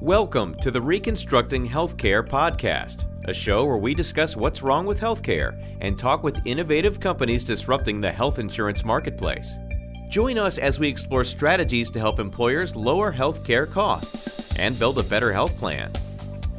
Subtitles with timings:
[0.00, 5.58] Welcome to the Reconstructing Healthcare podcast, a show where we discuss what's wrong with healthcare
[5.80, 9.54] and talk with innovative companies disrupting the health insurance marketplace.
[10.10, 15.02] Join us as we explore strategies to help employers lower healthcare costs and build a
[15.02, 15.90] better health plan.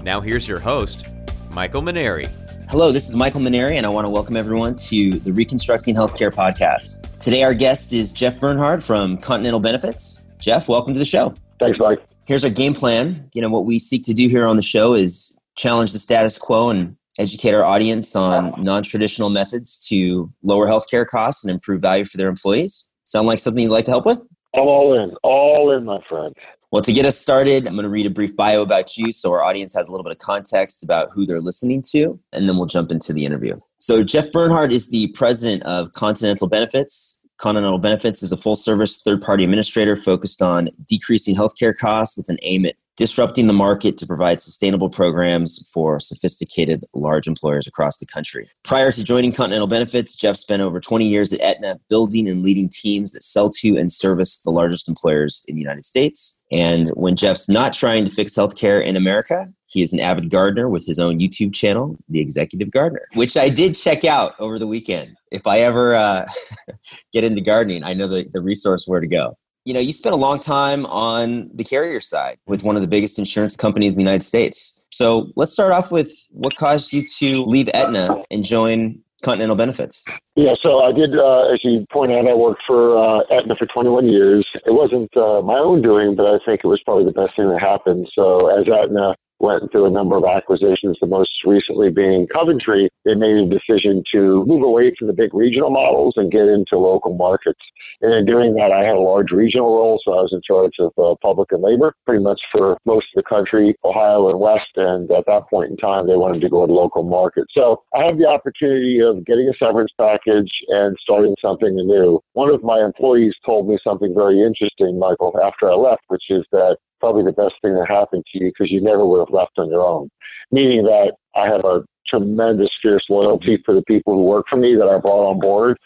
[0.01, 1.13] Now, here's your host,
[1.53, 2.25] Michael Maneri.
[2.71, 6.33] Hello, this is Michael Maneri, and I want to welcome everyone to the Reconstructing Healthcare
[6.33, 7.19] podcast.
[7.19, 10.23] Today, our guest is Jeff Bernhard from Continental Benefits.
[10.39, 11.35] Jeff, welcome to the show.
[11.59, 13.29] Thanks, Mike here's our game plan.
[13.33, 16.37] You know, what we seek to do here on the show is challenge the status
[16.37, 22.05] quo and educate our audience on non-traditional methods to lower healthcare costs and improve value
[22.05, 22.87] for their employees.
[23.05, 24.19] Sound like something you'd like to help with?
[24.53, 26.35] I'm all in, all in, my friend.
[26.71, 29.31] Well, to get us started, I'm going to read a brief bio about you so
[29.31, 32.57] our audience has a little bit of context about who they're listening to, and then
[32.57, 33.55] we'll jump into the interview.
[33.77, 37.21] So, Jeff Bernhardt is the president of Continental Benefits.
[37.37, 42.29] Continental Benefits is a full service third party administrator focused on decreasing healthcare costs with
[42.29, 47.97] an aim at disrupting the market to provide sustainable programs for sophisticated large employers across
[47.97, 48.49] the country.
[48.63, 52.67] Prior to joining Continental Benefits, Jeff spent over 20 years at Aetna building and leading
[52.69, 56.41] teams that sell to and service the largest employers in the United States.
[56.51, 60.69] And when Jeff's not trying to fix healthcare in America, he is an avid gardener
[60.69, 64.67] with his own YouTube channel, The Executive Gardener, which I did check out over the
[64.67, 65.17] weekend.
[65.31, 66.25] If I ever uh,
[67.13, 69.37] get into gardening, I know the, the resource where to go.
[69.65, 72.87] You know, you spent a long time on the carrier side with one of the
[72.87, 74.85] biggest insurance companies in the United States.
[74.91, 80.03] So let's start off with what caused you to leave Aetna and join Continental Benefits?
[80.35, 83.65] Yeah, so I did, uh, as you point out, I worked for uh, Aetna for
[83.65, 84.47] 21 years.
[84.65, 87.49] It wasn't uh, my own doing, but I think it was probably the best thing
[87.49, 88.07] that happened.
[88.13, 93.15] So as Aetna went through a number of acquisitions, the most recently being Coventry, they
[93.15, 97.15] made a decision to move away from the big regional models and get into local
[97.15, 97.59] markets.
[98.01, 100.73] And in doing that, I had a large regional role, so I was in charge
[100.79, 104.71] of uh, public and labor pretty much for most of the country, Ohio and West.
[104.75, 107.53] And at that point in time, they wanted to go to local markets.
[107.53, 112.19] So I had the opportunity of getting a severance package and starting something new.
[112.33, 116.45] One of my employees told me something very interesting, Michael, after I left, which is
[116.51, 119.57] that probably the best thing that happened to you because you never would have left
[119.57, 120.09] on your own.
[120.51, 124.75] Meaning that I have a tremendous fierce loyalty for the people who work for me
[124.75, 125.77] that I brought on board.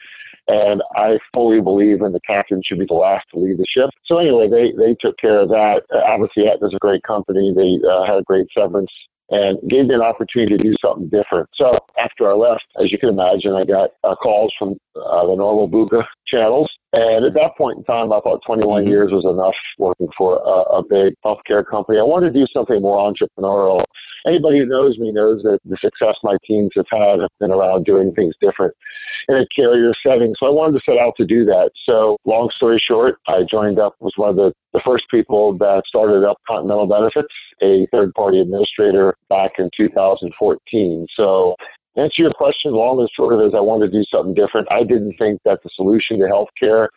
[0.47, 3.89] And I fully believe in the captain should be the last to leave the ship.
[4.05, 5.83] So anyway, they, they took care of that.
[6.05, 7.53] Obviously, Aetna's a great company.
[7.55, 8.91] They uh, had a great severance
[9.31, 11.49] and gave me an opportunity to do something different.
[11.55, 15.35] So after I left, as you can imagine, I got uh, calls from uh, the
[15.35, 16.69] normal BUCA channels.
[16.91, 18.91] And at that point in time, I thought 21 mm-hmm.
[18.91, 21.97] years was enough working for a, a big healthcare company.
[21.97, 23.83] I wanted to do something more entrepreneurial.
[24.27, 27.85] Anybody who knows me knows that the success my teams have had have been around
[27.85, 28.73] doing things different
[29.27, 30.33] in a carrier setting.
[30.39, 31.71] So I wanted to set out to do that.
[31.85, 35.83] So long story short, I joined up, was one of the, the first people that
[35.87, 41.07] started up Continental Benefits, a third party administrator back in 2014.
[41.15, 41.55] So
[41.97, 44.67] answer your question, long and short of is I wanted to do something different.
[44.71, 46.87] I didn't think that the solution to healthcare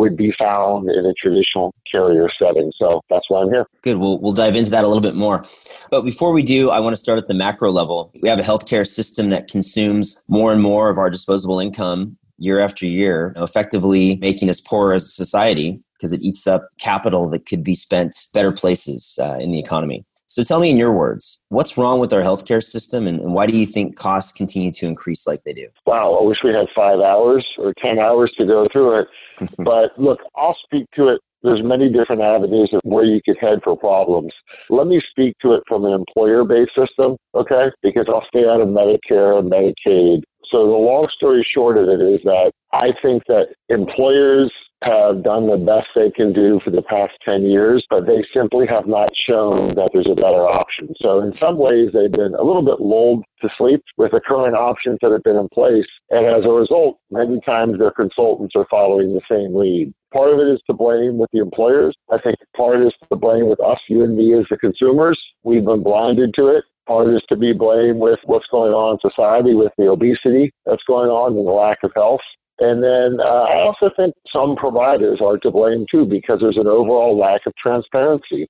[0.00, 2.72] would be found in a traditional carrier setting.
[2.78, 3.66] So that's why I'm here.
[3.82, 3.98] Good.
[3.98, 5.44] We'll, we'll dive into that a little bit more.
[5.90, 8.10] But before we do, I want to start at the macro level.
[8.22, 12.60] We have a healthcare system that consumes more and more of our disposable income year
[12.60, 17.44] after year, effectively making us poorer as a society because it eats up capital that
[17.44, 20.06] could be spent better places uh, in the economy.
[20.30, 23.46] So tell me in your words, what's wrong with our healthcare system and, and why
[23.46, 25.66] do you think costs continue to increase like they do?
[25.86, 29.08] Wow, I wish we had five hours or 10 hours to go through it.
[29.40, 29.62] Mm-hmm.
[29.64, 31.20] but look, I'll speak to it.
[31.42, 34.32] There's many different avenues of where you could head for problems.
[34.68, 37.70] Let me speak to it from an employer-based system, okay?
[37.82, 40.22] Because I'll stay out of Medicare and Medicaid.
[40.50, 44.52] So the long story short of it is that I think that employers
[44.82, 48.66] have done the best they can do for the past 10 years, but they simply
[48.66, 50.94] have not shown that there's a better option.
[51.00, 54.56] So in some ways, they've been a little bit lulled to sleep with the current
[54.56, 55.86] options that have been in place.
[56.10, 59.92] And as a result, many times their consultants are following the same lead.
[60.14, 61.94] Part of it is to blame with the employers.
[62.10, 65.20] I think part is to blame with us, you and me as the consumers.
[65.44, 66.64] We've been blinded to it.
[66.88, 70.82] Part is to be blamed with what's going on in society with the obesity that's
[70.88, 72.20] going on and the lack of health.
[72.60, 76.66] And then uh, I also think some providers are to blame too because there's an
[76.66, 78.48] overall lack of transparency.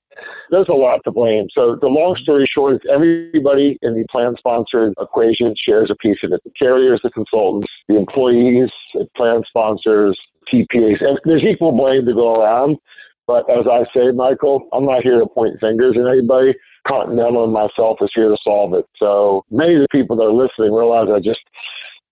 [0.51, 1.47] There's a lot to blame.
[1.55, 6.19] So the long story short is everybody in the plan sponsored equation shares a piece
[6.25, 6.41] of it.
[6.43, 10.19] The carriers, the consultants, the employees, the plan sponsors,
[10.53, 12.79] TPAs, and there's equal blame to go around.
[13.29, 16.53] But as I say, Michael, I'm not here to point fingers at anybody.
[16.89, 18.87] Continental and myself is here to solve it.
[18.97, 21.39] So many of the people that are listening realize I just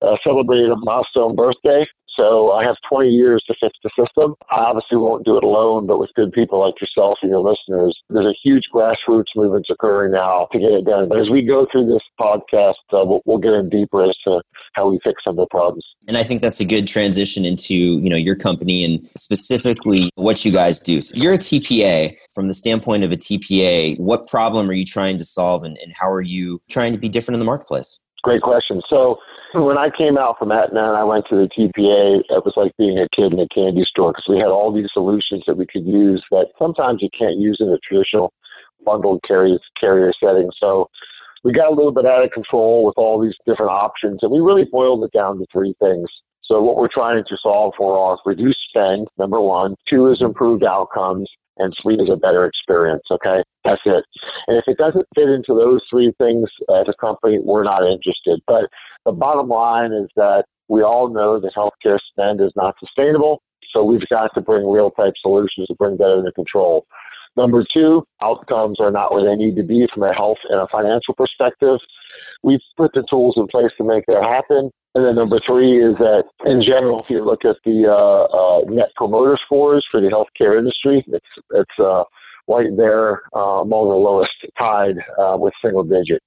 [0.02, 1.86] uh, celebrated a milestone birthday.
[2.18, 4.34] So I have 20 years to fix the system.
[4.50, 7.96] I obviously won't do it alone, but with good people like yourself and your listeners,
[8.10, 11.08] there's a huge grassroots movement occurring now to get it done.
[11.08, 14.40] But as we go through this podcast, uh, we'll, we'll get in deeper as to
[14.72, 15.84] how we fix some of the problems.
[16.08, 20.44] And I think that's a good transition into you know your company and specifically what
[20.44, 21.00] you guys do.
[21.00, 22.16] So you're a TPA.
[22.34, 25.92] From the standpoint of a TPA, what problem are you trying to solve, and, and
[25.92, 27.98] how are you trying to be different in the marketplace?
[28.22, 28.80] Great question.
[28.88, 29.18] So
[29.54, 32.76] when I came out from Aetna and I went to the TPA, it was like
[32.76, 35.66] being a kid in a candy store because we had all these solutions that we
[35.66, 38.32] could use that sometimes you can't use in a traditional
[38.84, 40.50] bundled carrier, carrier setting.
[40.58, 40.90] So
[41.44, 44.40] we got a little bit out of control with all these different options, and we
[44.40, 46.08] really boiled it down to three things.
[46.42, 49.76] So what we're trying to solve for is reduced spend, number one.
[49.88, 51.28] Two is improved outcomes
[51.58, 53.02] and three is a better experience.
[53.10, 54.04] Okay, that's it.
[54.46, 58.40] And if it doesn't fit into those three things as a company, we're not interested.
[58.46, 58.66] But
[59.04, 63.42] the bottom line is that we all know that healthcare spend is not sustainable.
[63.72, 66.86] So we've got to bring real type solutions to bring that under control.
[67.38, 70.66] Number two, outcomes are not where they need to be from a health and a
[70.72, 71.78] financial perspective.
[72.42, 74.72] We've put the tools in place to make that happen.
[74.96, 78.60] And then number three is that in general, if you look at the uh, uh,
[78.68, 82.02] net promoter scores for the healthcare industry, it's it's uh,
[82.48, 86.20] right there uh, among the lowest, tied uh, with single digit.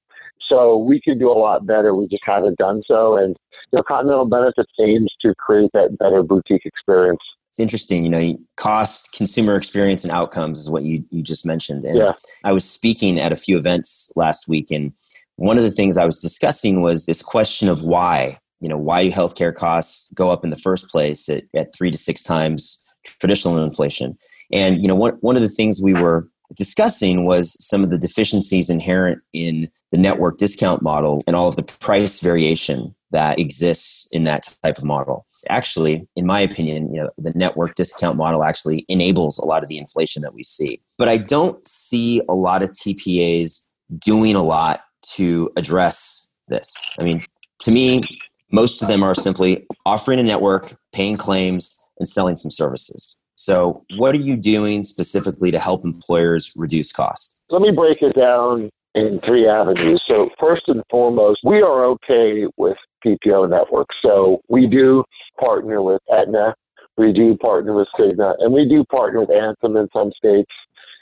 [0.47, 1.93] So we can do a lot better.
[1.93, 3.17] We just haven't done so.
[3.17, 3.35] And
[3.73, 7.21] you know, Continental Benefits aims to create that better boutique experience.
[7.51, 11.83] It's interesting, you know, cost, consumer experience, and outcomes is what you, you just mentioned.
[11.83, 12.13] And yeah.
[12.45, 14.93] I was speaking at a few events last week, and
[15.35, 19.09] one of the things I was discussing was this question of why you know why
[19.09, 22.85] healthcare costs go up in the first place at, at three to six times
[23.19, 24.17] traditional inflation
[24.53, 27.97] and you know one, one of the things we were discussing was some of the
[27.97, 34.07] deficiencies inherent in the network discount model and all of the price variation that exists
[34.11, 38.43] in that type of model actually in my opinion you know the network discount model
[38.43, 42.33] actually enables a lot of the inflation that we see but i don't see a
[42.33, 43.69] lot of tpas
[43.99, 47.23] doing a lot to address this i mean
[47.59, 48.03] to me
[48.51, 53.17] most of them are simply offering a network, paying claims, and selling some services.
[53.35, 57.45] So, what are you doing specifically to help employers reduce costs?
[57.49, 60.01] Let me break it down in three avenues.
[60.07, 63.95] So, first and foremost, we are okay with PPO networks.
[64.03, 65.03] So, we do
[65.39, 66.53] partner with Aetna,
[66.97, 70.51] we do partner with Cigna, and we do partner with Anthem in some states,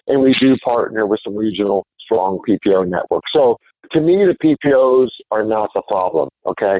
[0.07, 3.31] and we do partner with some regional strong PPO networks.
[3.33, 3.57] So,
[3.91, 6.79] to me, the PPOs are not the problem, okay?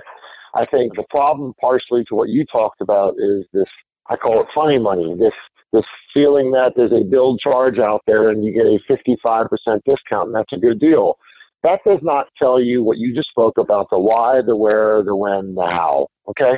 [0.54, 3.68] I think the problem, partially to what you talked about, is this.
[4.10, 5.16] I call it funny money.
[5.20, 5.34] This
[5.72, 9.50] this feeling that there's a bill charge out there and you get a 55%
[9.86, 11.18] discount, and that's a good deal.
[11.64, 15.16] That does not tell you what you just spoke about the why, the where, the
[15.16, 16.08] when, the how.
[16.28, 16.58] Okay?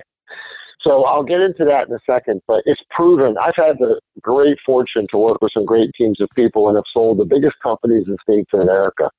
[0.82, 3.36] So I'll get into that in a second, but it's proven.
[3.38, 6.86] I've had the great fortune to work with some great teams of people and have
[6.92, 9.10] sold the biggest companies in states in America.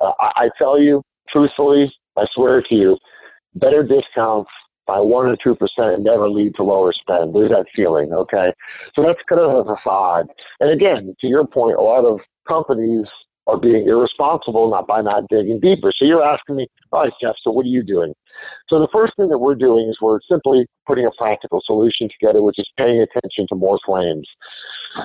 [0.00, 2.96] Uh, I, I tell you, truthfully, I swear to you,
[3.56, 4.50] better discounts
[4.86, 7.34] by one or two percent never lead to lower spend.
[7.34, 8.52] There's that feeling, okay?
[8.94, 10.26] So that's kind of a facade.
[10.60, 13.06] And again, to your point, a lot of companies
[13.50, 15.92] are being irresponsible not by not digging deeper.
[15.96, 18.14] So you're asking me, all right, Jeff, so what are you doing?
[18.68, 22.42] So the first thing that we're doing is we're simply putting a practical solution together,
[22.42, 24.26] which is paying attention to more claims.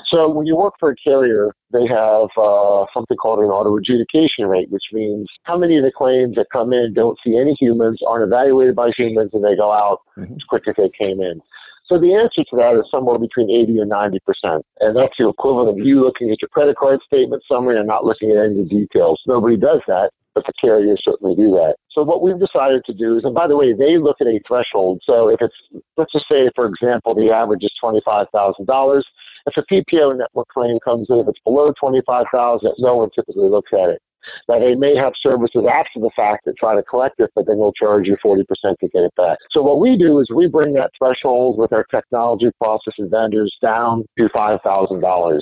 [0.08, 4.46] So when you work for a carrier, they have uh, something called an auto adjudication
[4.46, 8.00] rate, which means how many of the claims that come in don't see any humans,
[8.08, 10.34] aren't evaluated by humans, and they go out mm-hmm.
[10.34, 11.42] as quick as they came in.
[11.88, 15.30] So the answer to that is somewhere between 80 and 90 percent, and that's the
[15.30, 18.60] equivalent of you looking at your credit card statement summary and not looking at any
[18.60, 19.22] of the details.
[19.28, 21.76] Nobody does that, but the carriers certainly do that.
[21.92, 24.40] So what we've decided to do is, and by the way, they look at a
[24.48, 25.02] threshold.
[25.06, 25.56] So if it's,
[25.96, 29.06] let's just say, for example, the average is twenty-five thousand dollars.
[29.46, 33.50] If a PPO network claim comes in, if it's below twenty-five thousand, no one typically
[33.50, 34.02] looks at it.
[34.48, 37.58] Now, they may have services after the fact that try to collect it, but then
[37.58, 39.38] they'll charge you 40% to get it back.
[39.52, 43.56] So what we do is we bring that threshold with our technology process and vendors
[43.62, 45.40] down to $5,000.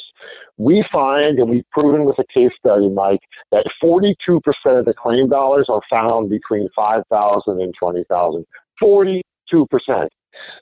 [0.58, 3.22] We find, and we've proven with a case study, Mike,
[3.52, 4.16] that 42%
[4.66, 8.46] of the claim dollars are found between 5,000 and 20,000.
[8.82, 9.22] 42%.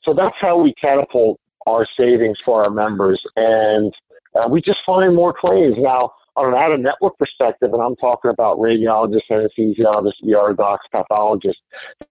[0.03, 3.21] So that's how we catapult our savings for our members.
[3.35, 3.93] And
[4.35, 5.75] uh, we just find more claims.
[5.77, 10.85] Now, on an out of network perspective, and I'm talking about radiologists, anesthesiologists, ER docs,
[10.91, 11.61] pathologists,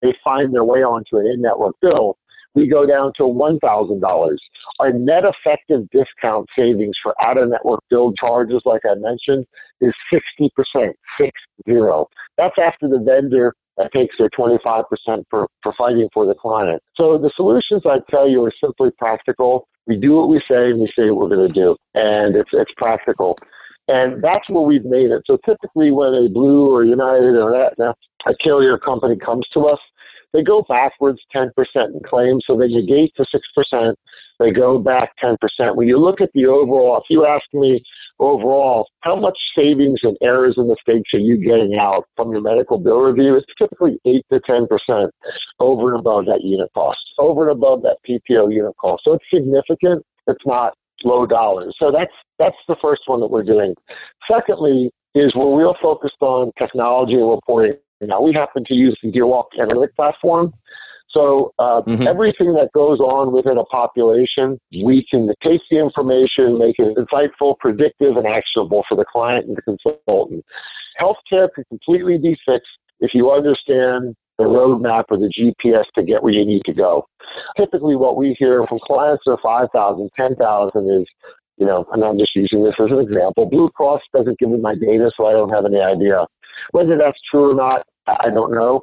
[0.02, 2.18] they find their way onto an in network bill.
[2.54, 4.36] We go down to $1,000.
[4.80, 9.46] Our net effective discount savings for out of network bill charges, like I mentioned,
[9.80, 10.50] is 60%,
[11.18, 12.08] six zero.
[12.36, 14.84] That's after the vendor that takes their 25%
[15.30, 16.82] for, for fighting for the client.
[16.96, 19.68] So the solutions I tell you are simply practical.
[19.86, 21.76] We do what we say and we say what we're going to do.
[21.94, 23.38] And it's, it's practical.
[23.90, 25.22] And that's where we've made it.
[25.26, 27.92] So typically when a Blue or United or Aetna,
[28.26, 29.80] a carrier company comes to us,
[30.32, 32.44] they go backwards 10% in claims.
[32.46, 33.26] So they negate the
[33.66, 33.94] 6%.
[34.38, 35.36] They go back 10%.
[35.74, 37.82] When you look at the overall, if you ask me
[38.20, 42.78] overall, how much savings and errors in mistakes are you getting out from your medical
[42.78, 43.34] bill review?
[43.34, 45.10] It's typically 8 to 10%
[45.58, 49.02] over and above that unit cost, over and above that PPO unit cost.
[49.04, 50.06] So it's significant.
[50.28, 51.74] It's not low dollars.
[51.78, 53.74] So that's that's the first one that we're doing.
[54.30, 57.72] Secondly, is we're real focused on technology and reporting.
[58.00, 60.52] Now we happen to use the DeerWalk analytic platform.
[61.10, 62.06] So uh, mm-hmm.
[62.06, 67.58] everything that goes on within a population, we can take the information, make it insightful,
[67.58, 70.44] predictive, and actionable for the client and the consultant.
[71.00, 76.22] Healthcare can completely be fixed if you understand the roadmap or the GPS to get
[76.22, 77.06] where you need to go.
[77.56, 81.06] Typically, what we hear from clients of 5,000, 10,000 is,
[81.58, 84.58] you know, and I'm just using this as an example, Blue Cross doesn't give me
[84.58, 86.26] my data, so I don't have any idea.
[86.72, 88.80] Whether that's true or not, I don't know,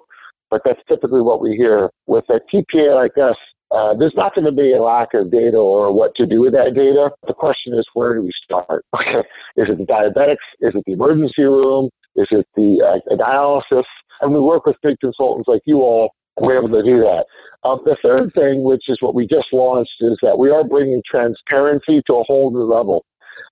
[0.52, 1.90] but that's typically what we hear.
[2.06, 3.36] With a TPA like us,
[3.72, 6.54] uh, there's not going to be a lack of data or what to do with
[6.54, 7.10] that data.
[7.28, 8.86] The question is, where do we start?
[8.96, 10.46] Okay, is it the diabetics?
[10.62, 11.90] Is it the emergency room?
[12.16, 13.84] Is it the uh, dialysis?
[14.22, 16.12] And we work with big consultants like you all.
[16.40, 17.26] We're able to do that.
[17.64, 21.02] Um, the third thing, which is what we just launched, is that we are bringing
[21.10, 23.04] transparency to a whole new level,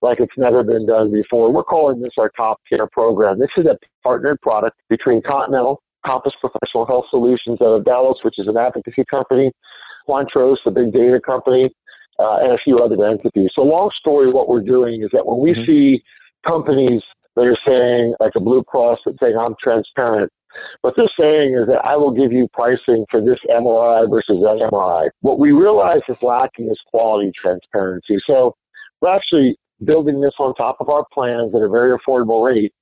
[0.01, 1.51] like it's never been done before.
[1.51, 3.39] We're calling this our Top Care program.
[3.39, 8.38] This is a partnered product between Continental, Compass Professional Health Solutions out of Dallas, which
[8.38, 9.51] is an advocacy company,
[10.07, 11.74] Quantros, the big data company,
[12.19, 13.50] uh, and a few other entities.
[13.55, 15.65] So, long story, what we're doing is that when we mm-hmm.
[15.65, 16.03] see
[16.48, 17.01] companies
[17.36, 20.31] that are saying, like a Blue Cross, that's saying, I'm transparent,
[20.81, 24.69] what they're saying is that I will give you pricing for this MRI versus that
[24.71, 25.09] MRI.
[25.21, 28.17] What we realize is lacking is quality transparency.
[28.27, 28.55] So
[29.01, 32.74] we're actually building this on top of our plans at a very affordable rate.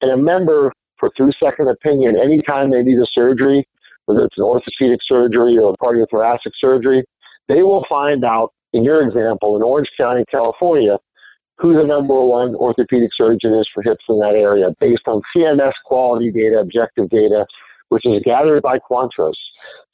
[0.00, 3.66] And a member, for through second opinion, anytime they need a surgery,
[4.06, 7.04] whether it's an orthopedic surgery or a cardiothoracic surgery,
[7.48, 10.98] they will find out, in your example, in Orange County, California,
[11.60, 15.72] who the number one orthopedic surgeon is for hips in that area based on CMS
[15.84, 17.46] quality data, objective data,
[17.90, 19.34] which is gathered by Quantros.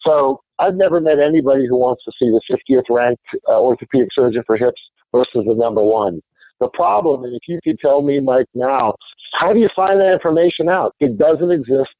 [0.03, 4.43] So I've never met anybody who wants to see the 50th ranked uh, orthopedic surgeon
[4.47, 4.81] for hips
[5.13, 6.21] versus the number one.
[6.61, 8.95] The problem, and if you could tell me, Mike, now,
[9.39, 10.95] how do you find that information out?
[11.01, 11.91] It doesn't exist.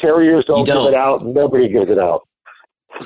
[0.00, 0.84] Carriers don't, don't.
[0.84, 1.26] give it out.
[1.26, 2.26] Nobody gives it out.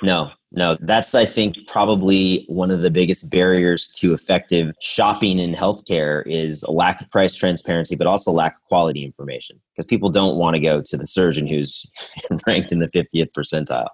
[0.03, 5.55] No, no, that's, I think, probably one of the biggest barriers to effective shopping in
[5.55, 10.11] healthcare is a lack of price transparency, but also lack of quality information because people
[10.11, 11.87] don't want to go to the surgeon who's
[12.47, 13.89] ranked in the 50th percentile.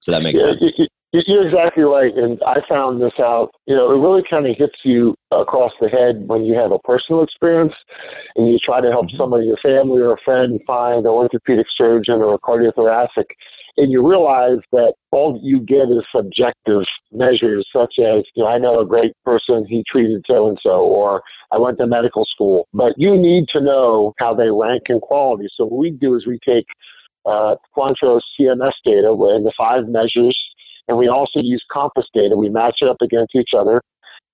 [0.00, 0.88] So that makes yeah, sense.
[1.26, 2.12] You're exactly right.
[2.14, 5.88] And I found this out, you know, it really kind of hits you across the
[5.88, 7.72] head when you have a personal experience
[8.34, 9.16] and you try to help mm-hmm.
[9.16, 13.26] somebody, a family or a friend, find an orthopedic surgeon or a cardiothoracic
[13.76, 18.58] and you realize that all you get is subjective measures such as you know i
[18.58, 22.68] know a great person he treated so and so or i went to medical school
[22.72, 26.26] but you need to know how they rank in quality so what we do is
[26.26, 26.66] we take
[27.26, 30.38] uh, Quantros CMS data and the five measures,
[30.88, 32.36] and we also use Compass data.
[32.36, 33.82] We match it up against each other,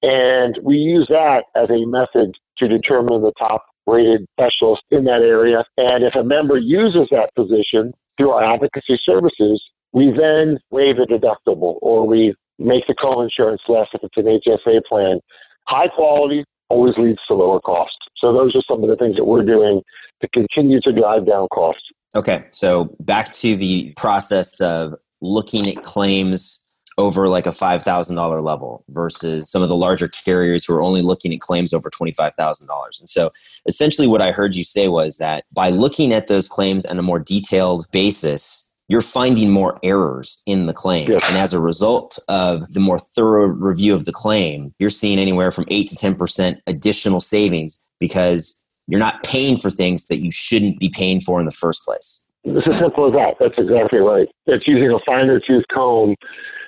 [0.02, 5.22] and we use that as a method to determine the top rated specialist in that
[5.22, 5.64] area.
[5.76, 9.62] And if a member uses that position, through our advocacy services,
[9.92, 14.82] we then waive the deductible or we make the co-insurance less if it's an HSA
[14.86, 15.20] plan.
[15.66, 17.96] High quality always leads to lower cost.
[18.18, 19.80] So those are some of the things that we're doing
[20.20, 21.82] to continue to drive down costs.
[22.14, 28.84] Okay, so back to the process of looking at claims over like a $5,000 level
[28.88, 32.68] versus some of the larger carriers who are only looking at claims over $25,000.
[32.98, 33.32] And so
[33.66, 37.02] essentially what I heard you say was that by looking at those claims on a
[37.02, 41.10] more detailed basis, you're finding more errors in the claim.
[41.10, 41.22] Yes.
[41.24, 45.52] And as a result of the more thorough review of the claim, you're seeing anywhere
[45.52, 50.80] from 8 to 10% additional savings because you're not paying for things that you shouldn't
[50.80, 52.26] be paying for in the first place.
[52.42, 53.36] It's as simple as that.
[53.38, 54.26] That's exactly right.
[54.46, 56.16] It's using a finer tooth comb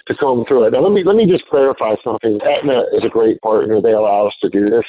[0.06, 0.70] to comb through it.
[0.72, 2.40] Now, let me let me just clarify something.
[2.42, 3.80] Aetna is a great partner.
[3.80, 4.84] They allow us to do this.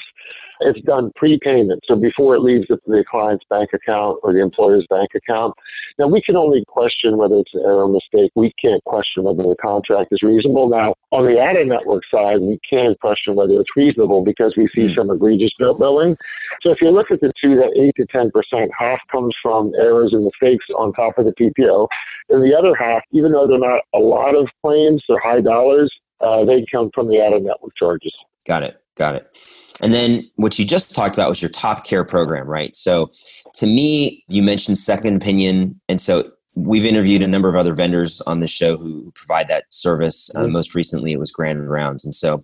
[0.62, 1.82] It's done prepayment.
[1.86, 5.54] So before it leaves the client's bank account or the employer's bank account.
[6.00, 8.32] Now we can only question whether it's an error or mistake.
[8.36, 10.70] We can't question whether the contract is reasonable.
[10.70, 14.88] Now on the out network side, we can question whether it's reasonable because we see
[14.88, 14.94] hmm.
[14.98, 16.18] some egregious bill billing.
[16.62, 19.72] So if you look at the two, that eight to ten percent, half comes from
[19.80, 21.88] errors and mistakes on top of the PPO,
[22.30, 25.94] and the other half, even though they're not a lot of claims, they're high dollars,
[26.22, 28.14] uh, they come from the out network charges.
[28.46, 28.83] Got it.
[28.96, 29.38] Got it.
[29.82, 32.76] And then what you just talked about was your top care program, right?
[32.76, 33.10] So
[33.56, 35.80] to me, you mentioned second opinion.
[35.90, 39.66] And so we've interviewed a number of other vendors on the show who provide that
[39.72, 40.30] service.
[40.36, 40.46] Uh, mm-hmm.
[40.46, 42.06] Uh, most recently, it was Grand Rounds.
[42.06, 42.40] And so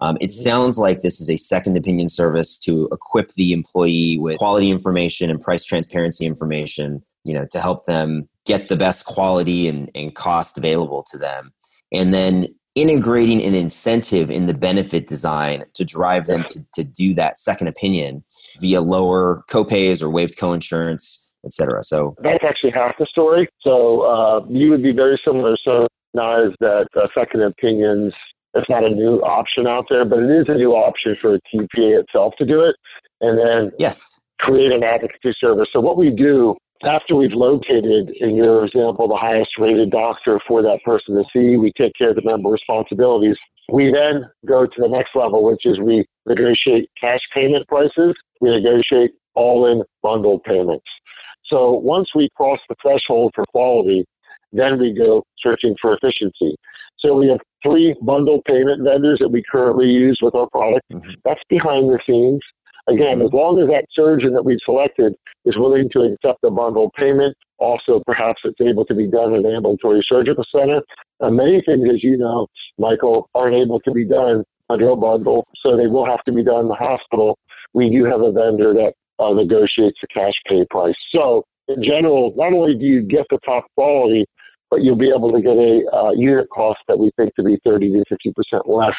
[0.00, 0.42] um, it mm-hmm.
[0.42, 5.30] sounds like this is a second opinion service to equip the employee with quality information
[5.30, 10.14] and price transparency information, you know, to help them get the best quality and, and
[10.14, 11.52] cost available to them.
[11.92, 17.14] And then integrating an incentive in the benefit design to drive them to, to do
[17.14, 18.24] that second opinion
[18.60, 21.84] via lower copays or waived coinsurance, et cetera.
[21.84, 23.48] So that's actually half the story.
[23.60, 25.56] So uh, you would be very similar.
[25.64, 28.12] So now is that uh, second opinions.
[28.56, 31.40] It's not a new option out there, but it is a new option for a
[31.52, 32.76] TPA itself to do it,
[33.20, 35.66] and then yes, create an advocacy service.
[35.72, 40.62] So what we do after we've located, in your example, the highest rated doctor for
[40.62, 43.36] that person to see, we take care of the member responsibilities.
[43.72, 48.14] We then go to the next level, which is we negotiate cash payment prices.
[48.40, 50.84] We negotiate all in bundled payments.
[51.46, 54.04] So once we cross the threshold for quality,
[54.52, 56.56] then we go searching for efficiency.
[56.98, 60.86] So we have three bundled payment vendors that we currently use with our product.
[60.92, 61.10] Mm-hmm.
[61.24, 62.40] That's behind the scenes.
[62.86, 65.14] Again, as long as that surgeon that we've selected
[65.46, 69.46] is willing to accept a bundled payment, also perhaps it's able to be done in
[69.46, 70.82] an ambulatory surgical center.
[71.20, 72.46] Uh, many things, as you know,
[72.78, 76.44] Michael, aren't able to be done under a bundle, so they will have to be
[76.44, 77.38] done in the hospital.
[77.72, 80.94] We do have a vendor that uh, negotiates the cash pay price.
[81.14, 84.26] So, in general, not only do you get the top quality,
[84.74, 87.60] but you'll be able to get a uh, unit cost that we think to be
[87.64, 88.96] 30 to 50 percent less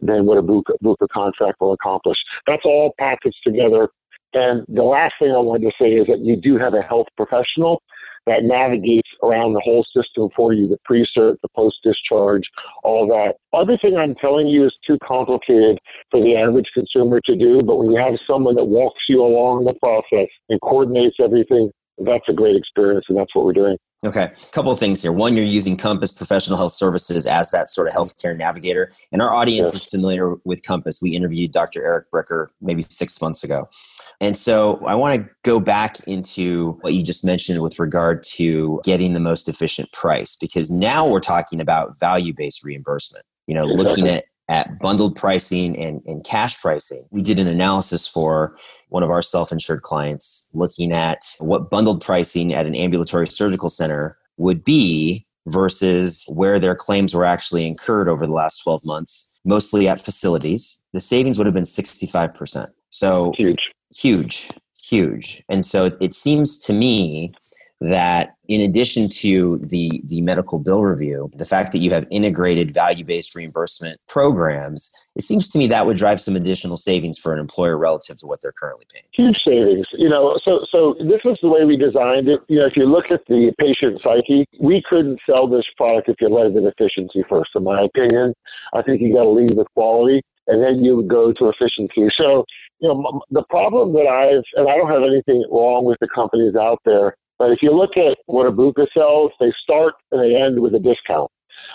[0.00, 2.16] than what a BUCA, BUCA contract will accomplish.
[2.46, 3.88] That's all packaged together.
[4.32, 7.08] And the last thing I wanted to say is that you do have a health
[7.16, 7.82] professional
[8.26, 12.44] that navigates around the whole system for you, the pre-cert, the post-discharge,
[12.84, 13.34] all that.
[13.58, 15.80] Everything I'm telling you is too complicated
[16.12, 19.64] for the average consumer to do, but when you have someone that walks you along
[19.64, 21.72] the process and coordinates everything,
[22.04, 23.78] that's a great experience, and that's what we're doing.
[24.04, 25.10] Okay, a couple of things here.
[25.10, 29.34] One, you're using Compass Professional Health Services as that sort of healthcare navigator, and our
[29.34, 29.82] audience yes.
[29.82, 31.00] is familiar with Compass.
[31.02, 31.84] We interviewed Dr.
[31.84, 33.68] Eric Bricker maybe six months ago,
[34.20, 38.80] and so I want to go back into what you just mentioned with regard to
[38.84, 43.24] getting the most efficient price, because now we're talking about value-based reimbursement.
[43.48, 43.84] You know, exactly.
[43.84, 47.06] looking at at bundled pricing and, and cash pricing.
[47.10, 48.56] We did an analysis for
[48.88, 53.68] one of our self insured clients looking at what bundled pricing at an ambulatory surgical
[53.68, 59.38] center would be versus where their claims were actually incurred over the last 12 months,
[59.44, 60.82] mostly at facilities.
[60.92, 62.68] The savings would have been 65%.
[62.90, 64.48] So huge, huge,
[64.82, 65.42] huge.
[65.48, 67.32] And so it seems to me
[67.80, 72.74] that in addition to the the medical bill review the fact that you have integrated
[72.74, 77.38] value-based reimbursement programs it seems to me that would drive some additional savings for an
[77.38, 79.04] employer relative to what they're currently paying.
[79.12, 82.40] Huge savings you know so so this is the way we designed it.
[82.48, 86.16] You know if you look at the patient psyche we couldn't sell this product if
[86.20, 88.34] you led with efficiency first in my opinion.
[88.74, 92.08] I think you got to lead with quality and then you would go to efficiency.
[92.16, 92.44] So
[92.80, 96.54] you know the problem that i've and i don't have anything wrong with the companies
[96.54, 100.36] out there but if you look at what a BUCA sells, they start and they
[100.36, 101.30] end with a discount.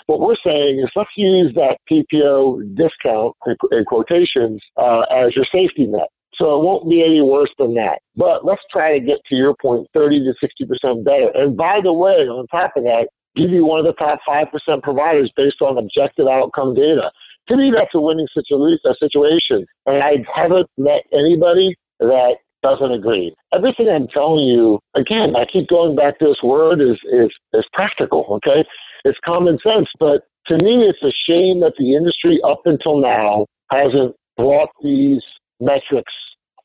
[0.06, 3.34] What we're saying is let's use that PPO discount
[3.70, 6.08] in quotations uh, as your safety net.
[6.36, 8.00] So it won't be any worse than that.
[8.16, 11.30] But let's try to get to your point 30 to 60% better.
[11.34, 14.82] And by the way, on top of that, give you one of the top 5%
[14.82, 17.10] providers based on objective outcome data.
[17.48, 19.66] To me, that's a winning situation.
[19.86, 23.34] And I haven't met anybody that doesn't agree.
[23.52, 27.64] Everything I'm telling you, again, I keep going back to this word is is is
[27.72, 28.26] practical.
[28.30, 28.64] Okay,
[29.04, 33.46] it's common sense, but to me, it's a shame that the industry up until now
[33.70, 35.22] hasn't brought these
[35.60, 36.12] metrics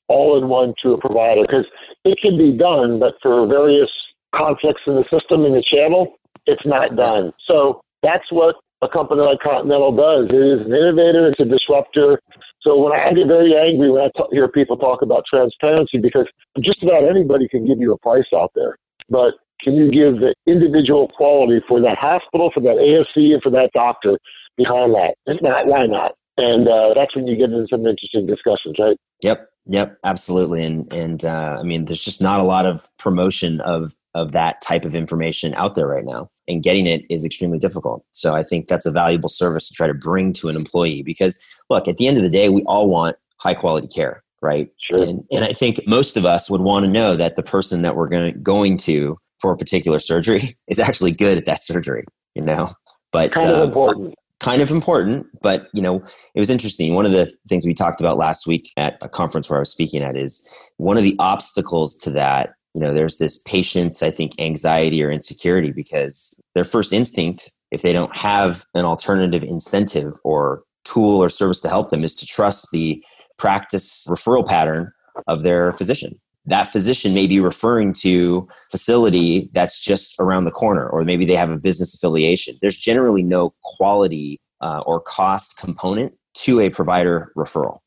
[0.07, 1.65] all in one to a provider because
[2.03, 3.89] it can be done, but for various
[4.35, 7.31] conflicts in the system in the channel, it's not done.
[7.45, 10.27] So that's what a company like Continental does.
[10.31, 12.21] It is an innovator, it's a disruptor.
[12.61, 16.27] So when I get very angry when I hear people talk about transparency, because
[16.59, 18.77] just about anybody can give you a price out there,
[19.09, 23.49] but can you give the individual quality for that hospital, for that ASC, and for
[23.49, 24.17] that doctor
[24.55, 25.15] behind that?
[25.25, 26.13] If not, why not?
[26.37, 28.95] And uh, that's when you get into some interesting discussions, right?
[29.21, 30.63] Yep, yep, absolutely.
[30.63, 34.61] And and uh, I mean, there's just not a lot of promotion of of that
[34.61, 38.03] type of information out there right now, and getting it is extremely difficult.
[38.11, 41.39] So I think that's a valuable service to try to bring to an employee because
[41.69, 44.69] look, at the end of the day, we all want high quality care, right?
[44.79, 45.03] Sure.
[45.03, 47.95] And, and I think most of us would want to know that the person that
[47.95, 52.05] we're going to, going to for a particular surgery is actually good at that surgery,
[52.35, 52.69] you know.
[53.11, 54.15] But kind of uh, important.
[54.39, 56.01] Kind of important, but you know,
[56.33, 56.93] it was interesting.
[56.93, 59.69] One of the things we talked about last week at a conference where I was
[59.69, 62.51] speaking at is one of the obstacles to that.
[62.73, 67.81] You know, there's this patient, I think, anxiety or insecurity because their first instinct, if
[67.81, 72.25] they don't have an alternative incentive or tool or service to help them, is to
[72.25, 73.03] trust the
[73.37, 74.91] practice referral pattern
[75.27, 76.19] of their physician.
[76.45, 81.35] That physician may be referring to facility that's just around the corner or maybe they
[81.35, 82.57] have a business affiliation.
[82.61, 87.79] There's generally no quality uh, or cost component to a provider referral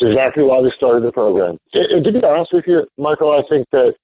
[0.00, 3.66] exactly why we started the program and to be honest with you michael i think
[3.72, 3.94] that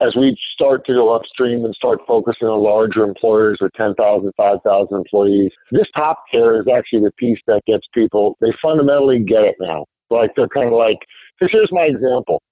[0.00, 4.96] as we start to go upstream and start focusing on larger employers with 10,000, 5,000
[4.96, 9.54] employees, this top care is actually the piece that gets people, they fundamentally get it
[9.60, 9.86] now.
[10.10, 10.98] Like they're kind of like,
[11.38, 12.42] here's my example.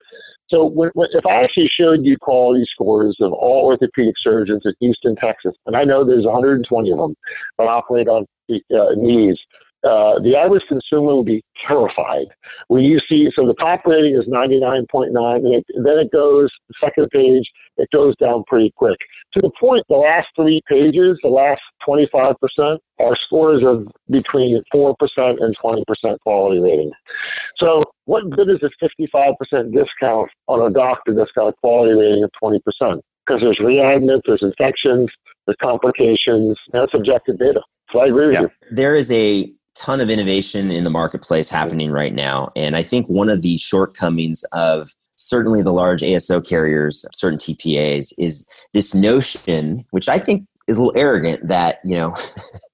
[0.48, 4.74] So when, when, if I actually showed you quality scores of all orthopedic surgeons in
[4.80, 7.16] Houston, Texas, and I know there's 120 of them
[7.58, 9.38] that operate on uh, knees,
[9.86, 12.26] uh, the average consumer will be terrified
[12.68, 13.30] when you see.
[13.34, 17.48] So the top rating is 99.9, and it, then it goes second page.
[17.76, 18.98] It goes down pretty quick
[19.34, 19.84] to the point.
[19.88, 25.54] The last three pages, the last 25 percent, are scores of between four percent and
[25.56, 26.90] 20 percent quality rating.
[27.58, 31.92] So what good is a 55 percent discount on a doctor that's got a quality
[31.92, 33.04] rating of 20 percent?
[33.26, 35.10] Because there's readmits, there's infections,
[35.46, 36.56] there's complications.
[36.72, 37.60] That's objective data.
[37.92, 38.40] So I agree with yeah.
[38.42, 38.50] you.
[38.70, 42.50] There is a ton of innovation in the marketplace happening right now.
[42.56, 48.12] And I think one of the shortcomings of certainly the large ASO carriers, certain TPAs,
[48.18, 52.14] is this notion, which I think is a little arrogant, that, you know,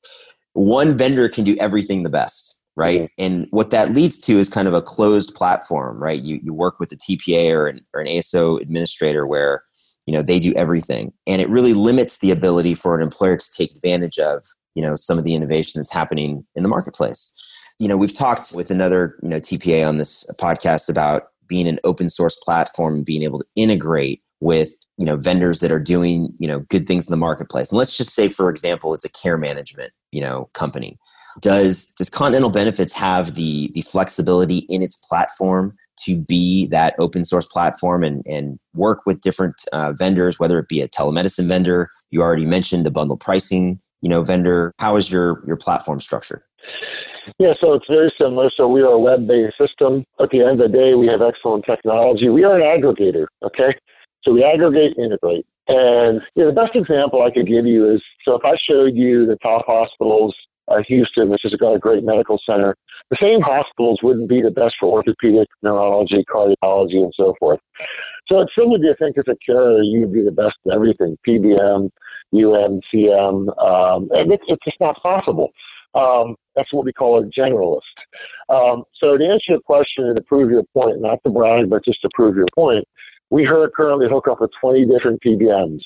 [0.52, 3.10] one vendor can do everything the best, right?
[3.18, 6.20] And what that leads to is kind of a closed platform, right?
[6.20, 9.62] You, you work with a TPA or an, or an ASO administrator where,
[10.06, 11.12] you know, they do everything.
[11.26, 14.94] And it really limits the ability for an employer to take advantage of you know
[14.94, 17.32] some of the innovation that's happening in the marketplace.
[17.78, 21.78] You know we've talked with another you know tpa on this podcast about being an
[21.84, 26.32] open source platform and being able to integrate with you know vendors that are doing
[26.38, 27.70] you know good things in the marketplace.
[27.70, 30.98] And let's just say for example it's a care management you know company.
[31.40, 37.22] Does does continental benefits have the the flexibility in its platform to be that open
[37.22, 41.90] source platform and, and work with different uh, vendors whether it be a telemedicine vendor?
[42.10, 46.42] You already mentioned the bundle pricing you know vendor how is your your platform structured
[47.38, 48.50] yeah, so it's very similar.
[48.56, 50.04] So we are a web-based system.
[50.20, 52.28] At the end of the day, we have excellent technology.
[52.28, 53.76] We are an aggregator, okay?
[54.24, 55.46] So we aggregate, integrate.
[55.68, 58.94] And you know, the best example I could give you is, so if I showed
[58.94, 60.34] you the top hospitals,
[60.68, 62.76] uh, Houston, which has got a great medical center,
[63.10, 67.60] the same hospitals wouldn't be the best for orthopedic, neurology, cardiology, and so forth.
[68.28, 71.90] So it's similar to think as a carrier, you'd be the best at everything, PBM,
[72.34, 75.50] UMCM, um, and it, it's just not possible.
[75.94, 77.80] Um, that's what we call a generalist.
[78.48, 81.84] Um, so to answer your question and to prove your point, not to brag, but
[81.84, 82.86] just to prove your point,
[83.30, 85.80] we currently hook up with 20 different PBMs.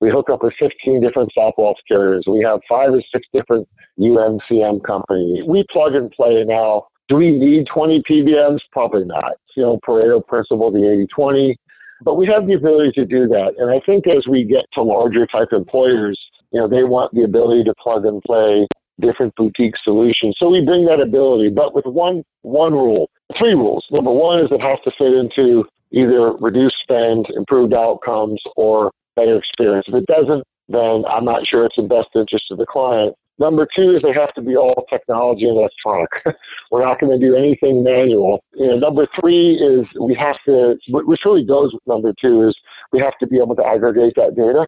[0.00, 2.24] We hook up with 15 different loss carriers.
[2.26, 3.68] We have five or six different
[4.00, 5.44] UMCM companies.
[5.46, 6.86] We plug and play now.
[7.08, 8.58] Do we need 20 PBMs?
[8.72, 9.34] Probably not.
[9.56, 11.56] You know, Pareto principle, the 80 20.
[12.04, 13.54] But we have the ability to do that.
[13.58, 16.18] And I think as we get to larger type employers,
[16.52, 18.66] you know, they want the ability to plug and play
[19.00, 20.36] different boutique solutions.
[20.38, 23.84] So we bring that ability, but with one one rule, three rules.
[23.90, 29.38] Number one is it has to fit into either reduced spend, improved outcomes, or better
[29.38, 29.86] experience.
[29.88, 33.14] If it doesn't, then I'm not sure it's in best interest of the client.
[33.42, 36.10] Number two is they have to be all technology and electronic.
[36.70, 38.44] We're not going to do anything manual.
[38.54, 42.54] You know, number three is we have to, which really goes with number two, is
[42.92, 44.64] we have to be able to aggregate that data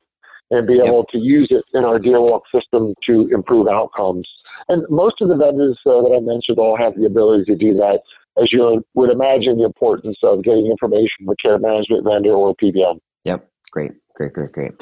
[0.50, 4.28] and be able to use it in our DeerWalk system to improve outcomes.
[4.68, 7.74] And most of the vendors uh, that I mentioned all have the ability to do
[7.74, 8.00] that,
[8.42, 12.56] as you would imagine the importance of getting information from a care management vendor or
[12.56, 12.98] PBM.
[13.22, 14.72] Yep, great, great, great, great.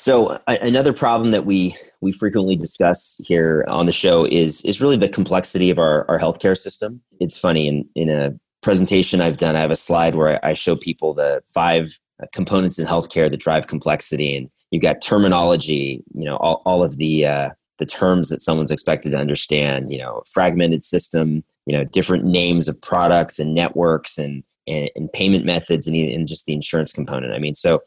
[0.00, 4.96] So another problem that we we frequently discuss here on the show is is really
[4.96, 7.02] the complexity of our our healthcare system.
[7.20, 8.32] It's funny in in a
[8.62, 11.98] presentation I've done, I have a slide where I show people the five
[12.32, 16.96] components in healthcare that drive complexity, and you've got terminology, you know, all, all of
[16.96, 19.90] the uh, the terms that someone's expected to understand.
[19.90, 25.12] You know, fragmented system, you know, different names of products and networks and and, and
[25.12, 27.34] payment methods and, and just the insurance component.
[27.34, 27.80] I mean, so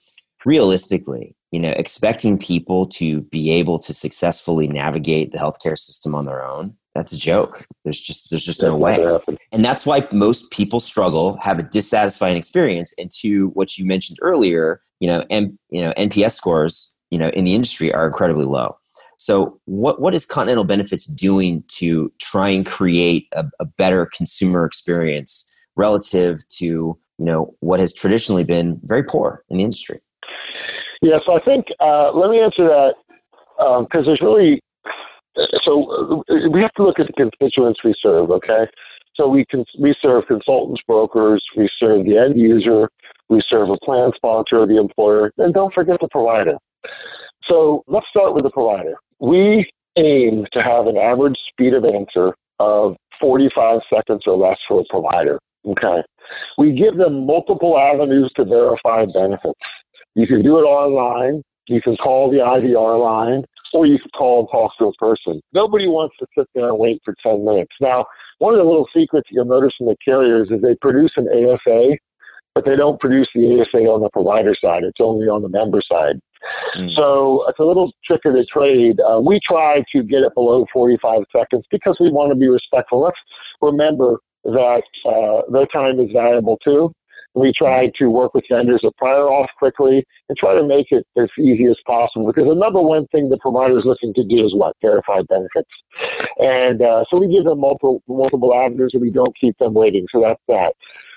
[0.46, 6.26] realistically, you know, expecting people to be able to successfully navigate the healthcare system on
[6.26, 7.68] their own, that's a joke.
[7.84, 9.20] There's just there's just no way.
[9.52, 14.18] And that's why most people struggle, have a dissatisfying experience, and to what you mentioned
[14.24, 18.46] earlier, you know, and you know, NPS scores, you know, in the industry are incredibly
[18.46, 18.76] low.
[19.20, 24.66] So, what what is Continental Benefits doing to try and create a, a better consumer
[24.66, 30.00] experience relative to you know what has traditionally been very poor in the industry?
[31.04, 32.94] Yeah, so I think uh, let me answer that
[33.58, 34.62] because um, there's really
[35.64, 38.32] so uh, we have to look at the constituents we serve.
[38.32, 38.66] Okay,
[39.16, 42.90] so we can we serve consultants, brokers, we serve the end user,
[43.28, 46.56] we serve a plan sponsor, the employer, and don't forget the provider.
[47.50, 48.96] So let's start with the provider.
[49.20, 54.80] We aim to have an average speed of answer of 45 seconds or less for
[54.80, 55.38] a provider.
[55.66, 56.02] Okay.
[56.58, 59.60] We give them multiple avenues to verify benefits.
[60.16, 61.44] You can do it online.
[61.68, 65.42] You can call the IVR line, or you can call and talk to a person.
[65.54, 67.72] Nobody wants to sit there and wait for 10 minutes.
[67.80, 68.06] Now,
[68.40, 71.98] one of the little secrets you'll notice from the carriers is they produce an ASA,
[72.54, 74.84] but they don't produce the ASA on the provider side.
[74.84, 76.20] It's only on the member side.
[76.78, 76.94] Mm.
[76.96, 79.00] So it's a little trick of the trade.
[79.00, 83.02] Uh, we try to get it below 45 seconds because we want to be respectful.
[83.02, 83.18] Let's
[83.62, 86.92] remember that uh, their time is valuable too.
[87.36, 91.06] We try to work with vendors that prior auth quickly and try to make it
[91.18, 94.46] as easy as possible because the number one thing the provider is looking to do
[94.46, 94.76] is what?
[94.82, 95.70] Verify benefits.
[96.38, 100.06] And uh, so we give them multiple, multiple avenues and we don't keep them waiting.
[100.12, 100.74] So that's that.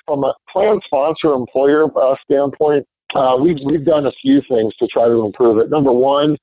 [0.07, 4.87] From a plan sponsor employer uh, standpoint, uh, we've, we've done a few things to
[4.87, 5.70] try to improve it.
[5.70, 6.37] Number one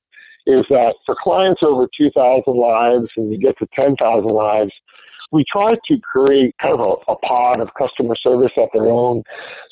[0.46, 4.72] is that for clients over 2,000 lives and you get to 10,000 lives,
[5.32, 9.22] we try to create kind of a, a, pod of customer service at their own.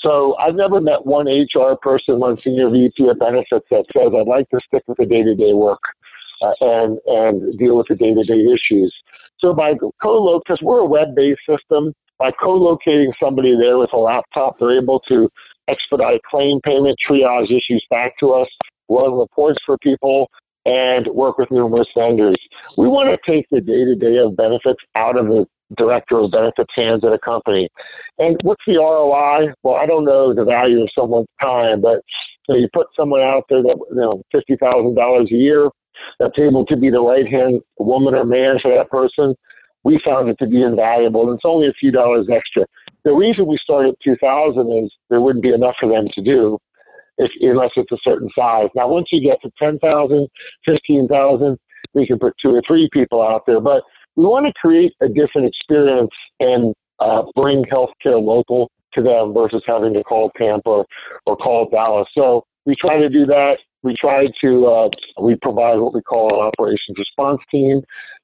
[0.01, 4.27] So I've never met one HR person, one senior VP of benefits that says, I'd
[4.27, 5.81] like to stick with the day to day work
[6.43, 8.93] uh, and, and deal with the day to day issues.
[9.39, 14.59] So by co-locate, because we're a web-based system, by co-locating somebody there with a laptop,
[14.59, 15.29] they're able to
[15.69, 18.49] expedite claim payment, triage issues back to us,
[18.89, 20.29] run reports for people,
[20.65, 22.37] and work with numerous vendors.
[22.77, 25.47] We want to take the day to day of benefits out of the
[25.77, 27.69] director of benefits hands at a company.
[28.19, 29.53] And what's the ROI?
[29.63, 32.03] Well, I don't know the value of someone's time, but
[32.49, 35.69] you, know, you put someone out there that you know fifty thousand dollars a year
[36.19, 39.35] that's able to be the right hand woman or man for that person.
[39.85, 42.65] We found it to be invaluable, and it's only a few dollars extra.
[43.05, 46.57] The reason we started 2000 is there wouldn't be enough for them to do
[47.19, 48.69] if, unless it's a certain size.
[48.75, 50.29] Now, once you get to 10,000,
[50.65, 51.59] 15,000,
[51.95, 53.61] we can put two or three people out there.
[53.61, 53.83] But
[54.17, 59.63] we want to create a different experience and uh, bring healthcare local to them versus
[59.67, 60.87] having to call Tampa or,
[61.27, 62.09] or call Dallas.
[62.17, 63.57] So we try to do that.
[63.83, 64.89] We try to, uh,
[65.21, 67.83] we provide what we call an operations response team.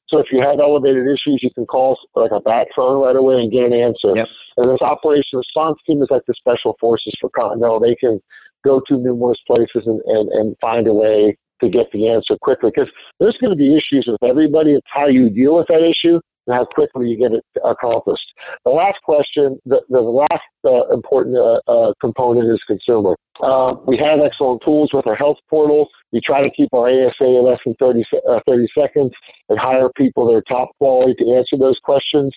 [0.09, 3.40] So if you have elevated issues, you can call like a bat phone right away
[3.40, 4.12] and get an answer.
[4.14, 4.27] Yep.
[4.57, 7.81] And this operations response team is like the special forces for Continental.
[7.81, 8.20] They can
[8.64, 12.70] go to numerous places and, and, and find a way to get the answer quickly
[12.74, 14.72] because there's going to be issues with everybody.
[14.72, 18.24] It's how you deal with that issue and how quickly you get it accomplished.
[18.64, 23.14] The last question, the, the last uh, important uh, uh, component is consumer.
[23.42, 25.88] Uh, we have excellent tools with our health portal.
[26.12, 29.12] We try to keep our ASA in less than 30, uh, 30 seconds
[29.48, 32.34] and hire people that are top quality to answer those questions.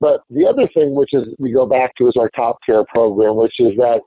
[0.00, 3.36] But the other thing, which is we go back to, is our top care program,
[3.36, 4.00] which is that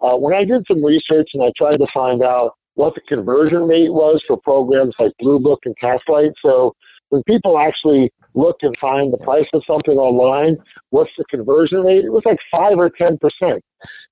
[0.00, 3.66] uh, when I did some research and I tried to find out what the conversion
[3.66, 6.74] rate was for programs like Blue Book and Castlight, so
[7.10, 10.56] when people actually look and find the price of something online,
[10.90, 12.04] what's the conversion rate?
[12.04, 13.62] It was like five or ten percent.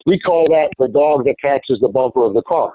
[0.05, 2.75] We call that the dog that catches the bumper of the car.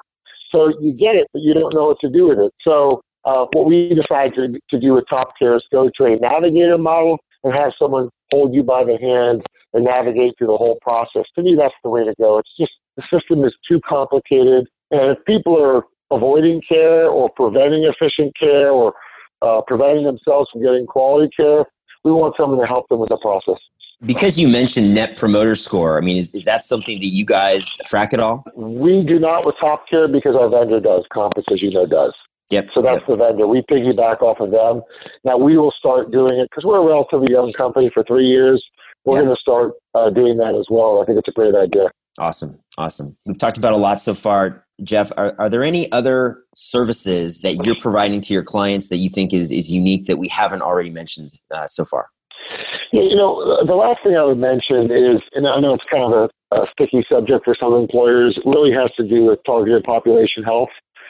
[0.52, 2.54] So you get it, but you don't know what to do with it.
[2.62, 6.16] So uh, what we decided to, to do with Top Care is go to a
[6.18, 10.78] navigator model and have someone hold you by the hand and navigate through the whole
[10.82, 11.26] process.
[11.36, 12.38] To me, that's the way to go.
[12.38, 14.68] It's just the system is too complicated.
[14.92, 18.94] And if people are avoiding care or preventing efficient care or
[19.42, 21.66] uh, preventing themselves from getting quality care,
[22.04, 23.60] we want someone to help them with the process.
[24.06, 27.66] Because you mentioned Net Promoter Score, I mean, is, is that something that you guys
[27.86, 28.44] track at all?
[28.54, 31.06] We do not with Top Care because our vendor does.
[31.14, 32.14] Compass, as you know, does.
[32.52, 32.68] Yep.
[32.74, 33.08] So that's yep.
[33.08, 33.48] the vendor.
[33.48, 34.82] We piggyback off of them.
[35.24, 38.64] Now we will start doing it because we're a relatively young company for three years.
[39.06, 39.26] We're yep.
[39.26, 41.02] going to start uh, doing that as well.
[41.02, 41.92] I think it's a great idea.
[42.20, 42.60] Awesome.
[42.78, 43.18] Awesome.
[43.26, 44.66] We've talked about a lot so far.
[44.84, 49.10] Jeff, are, are there any other services that you're providing to your clients that you
[49.10, 52.10] think is, is unique that we haven't already mentioned uh, so far?
[52.92, 56.30] You know, the last thing I would mention is, and I know it's kind of
[56.52, 60.70] a, a sticky subject for some employers, really has to do with targeted population health.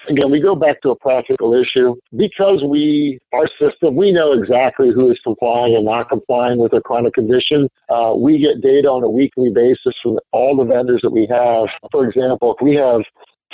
[0.10, 1.96] Again, we go back to a practical issue.
[2.16, 6.82] Because we, our system, we know exactly who is complying and not complying with a
[6.82, 7.70] chronic condition.
[7.90, 11.68] Uh, we get data on a weekly basis from all the vendors that we have.
[11.92, 13.02] For example, if we have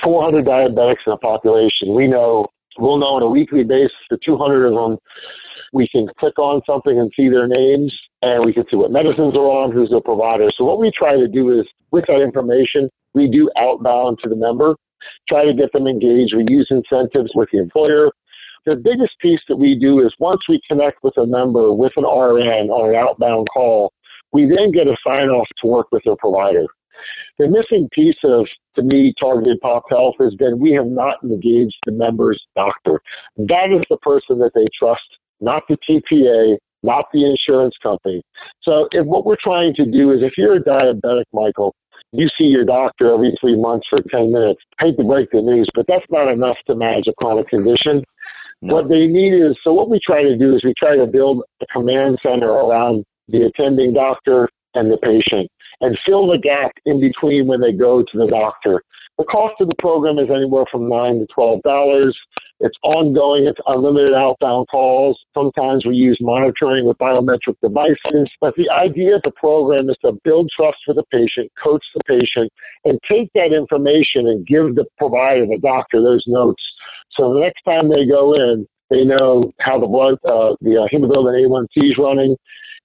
[0.03, 4.67] 400 diabetics in a population, we know, we'll know on a weekly basis the 200
[4.67, 4.97] of them.
[5.71, 9.35] We can click on something and see their names and we can see what medicines
[9.35, 10.49] are on, who's the provider.
[10.57, 14.35] So what we try to do is with that information, we do outbound to the
[14.35, 14.75] member
[15.27, 16.35] try to get them engaged.
[16.35, 18.11] We use incentives with the employer.
[18.65, 22.03] The biggest piece that we do is once we connect with a member with an
[22.03, 23.93] RN on an outbound call,
[24.31, 26.65] we then get a sign off to work with their provider.
[27.37, 31.77] The missing piece of, to me, targeted pop health has been we have not engaged
[31.85, 33.01] the member's doctor.
[33.37, 35.01] That is the person that they trust,
[35.39, 38.21] not the TPA, not the insurance company.
[38.63, 41.75] So if what we're trying to do is if you're a diabetic, Michael,
[42.11, 44.61] you see your doctor every three months for 10 minutes.
[44.79, 48.03] I hate to break the news, but that's not enough to manage a chronic condition.
[48.61, 48.75] No.
[48.75, 51.43] What they need is so what we try to do is we try to build
[51.61, 55.49] a command center around the attending doctor and the patient
[55.81, 58.83] and fill the gap in between when they go to the doctor.
[59.19, 62.17] The cost of the program is anywhere from nine to twelve dollars.
[62.61, 63.47] It's ongoing.
[63.47, 65.19] It's unlimited outbound calls.
[65.33, 68.31] Sometimes we use monitoring with biometric devices.
[68.39, 72.01] But the idea of the program is to build trust with the patient, coach the
[72.07, 72.49] patient,
[72.85, 76.63] and take that information and give the provider, the doctor, those notes.
[77.11, 80.87] So the next time they go in, they know how the blood, uh, the uh,
[80.89, 82.37] hemoglobin A1C is running.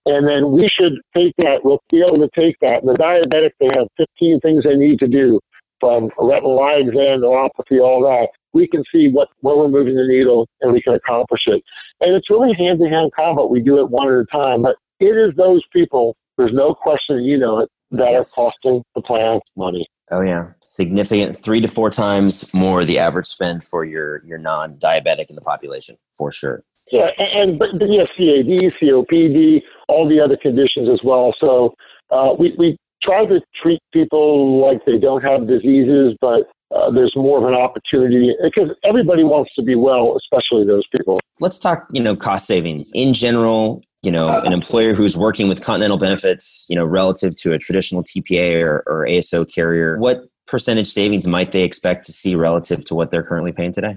[0.07, 2.83] And then we should take that, we'll be able to take that.
[2.83, 5.39] And the diabetic, they have 15 things they need to do
[5.85, 10.07] from retinal eye exam, neuropathy, all that we can see what where we're moving the
[10.07, 11.63] needle and we can accomplish it.
[12.01, 13.51] And it's really hand to hand combat.
[13.51, 16.17] We do it one at a time, but it is those people.
[16.39, 18.33] There's no question, you know it, that yes.
[18.33, 19.87] are costing the plan money.
[20.11, 25.29] Oh yeah, significant three to four times more the average spend for your your non-diabetic
[25.29, 26.63] in the population for sure.
[26.93, 28.45] Yeah, and, but, but yeah, CAD,
[28.79, 31.35] COPD, all the other conditions as well.
[31.41, 31.75] So
[32.11, 37.15] uh, we we try to treat people like they don't have diseases, but uh, there's
[37.15, 41.21] more of an opportunity because everybody wants to be well, especially those people.
[41.41, 43.83] Let's talk, you know, cost savings in general.
[44.03, 48.03] You know, an employer who's working with continental benefits, you know, relative to a traditional
[48.05, 52.95] TPA or, or ASO carrier, what percentage savings might they expect to see relative to
[52.95, 53.97] what they're currently paying today?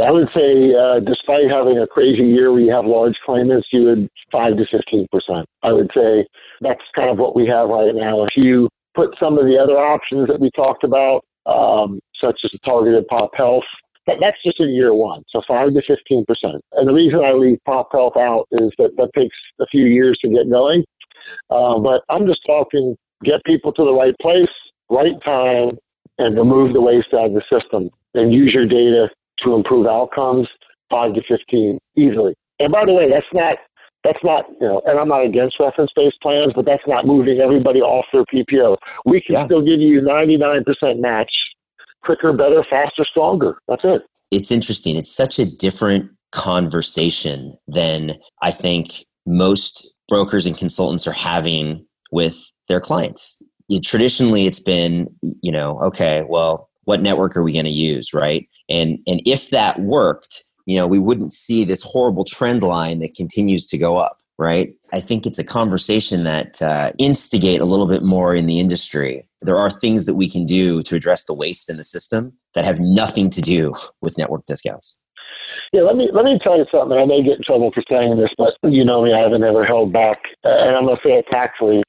[0.00, 3.84] I would say, uh, despite having a crazy year where you have large claimants, you
[3.84, 5.46] would five to fifteen percent.
[5.62, 6.26] I would say
[6.60, 8.24] that's kind of what we have right now.
[8.24, 12.50] If you put some of the other options that we talked about um, such as
[12.64, 13.64] targeted pop health.
[14.06, 16.62] But that's just in year one, so five to fifteen percent.
[16.72, 20.18] And the reason I leave pop health out is that that takes a few years
[20.22, 20.84] to get going.
[21.50, 24.48] Uh, but I'm just talking get people to the right place,
[24.88, 25.78] right time,
[26.18, 29.08] and remove the waste out of the system, and use your data
[29.44, 30.48] to improve outcomes.
[30.90, 32.34] Five to fifteen easily.
[32.58, 33.58] And by the way, that's not
[34.04, 37.40] that's not, you know, and I'm not against reference based plans, but that's not moving
[37.40, 38.76] everybody off their PPO.
[39.04, 39.44] We can yeah.
[39.44, 40.64] still give you 99%
[41.00, 41.30] match
[42.02, 43.58] quicker, better, faster, stronger.
[43.68, 44.02] That's it.
[44.30, 44.96] It's interesting.
[44.96, 52.36] It's such a different conversation than I think most brokers and consultants are having with
[52.68, 53.42] their clients.
[53.68, 58.12] You, traditionally, it's been, you know, okay, well, what network are we going to use,
[58.12, 58.48] right?
[58.68, 63.14] And and if that worked, you know, we wouldn't see this horrible trend line that
[63.14, 64.74] continues to go up, right?
[64.92, 69.26] I think it's a conversation that uh, instigate a little bit more in the industry.
[69.42, 72.64] There are things that we can do to address the waste in the system that
[72.64, 74.98] have nothing to do with network discounts.
[75.72, 76.98] Yeah, let me let me tell you something.
[76.98, 79.64] I may get in trouble for saying this, but you know me, I haven't ever
[79.64, 81.82] held back, and I'm gonna say it tactfully.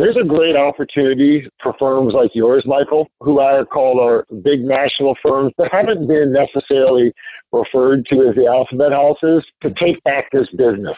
[0.00, 5.14] There's a great opportunity for firms like yours, Michael, who I call our big national
[5.22, 7.12] firms that haven't been necessarily
[7.52, 10.96] referred to as the alphabet houses, to take back this business.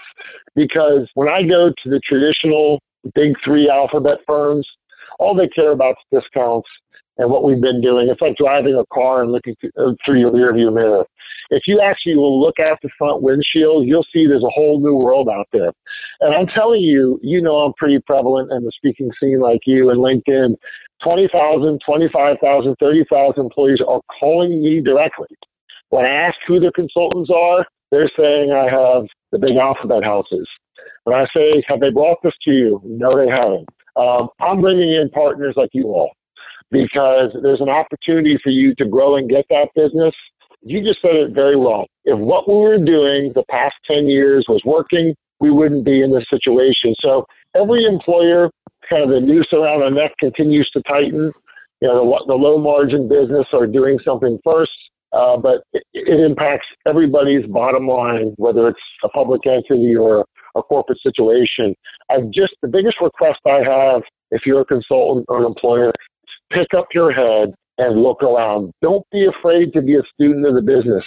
[0.54, 2.80] Because when I go to the traditional
[3.16, 4.68] big three alphabet firms,
[5.18, 6.68] all they care about is discounts
[7.18, 8.08] and what we've been doing.
[8.08, 11.04] It's like driving a car and looking uh, through your rearview mirror.
[11.50, 14.94] If you actually will look at the front windshield, you'll see there's a whole new
[14.94, 15.72] world out there.
[16.22, 19.90] And I'm telling you, you know, I'm pretty prevalent in the speaking scene like you
[19.90, 20.56] and LinkedIn.
[21.02, 25.26] 20,000, 25,000, 30,000 employees are calling me directly.
[25.90, 30.48] When I ask who their consultants are, they're saying I have the big alphabet houses.
[31.04, 32.80] When I say, have they brought this to you?
[32.84, 33.68] No, they haven't.
[33.96, 36.12] Um, I'm bringing in partners like you all
[36.70, 40.14] because there's an opportunity for you to grow and get that business
[40.62, 41.86] You just said it very well.
[42.04, 46.12] If what we were doing the past 10 years was working, we wouldn't be in
[46.12, 46.94] this situation.
[47.00, 47.26] So
[47.56, 48.48] every employer,
[48.88, 51.32] kind of the noose around the neck continues to tighten.
[51.80, 54.70] You know, the, the low margin business are doing something first,
[55.12, 60.24] uh, but it, it impacts everybody's bottom line, whether it's a public entity or
[60.54, 61.74] a corporate situation.
[62.08, 65.92] I've just, the biggest request I have, if you're a consultant or an employer,
[66.52, 68.70] pick up your head and look around.
[68.80, 71.02] Don't be afraid to be a student of the business.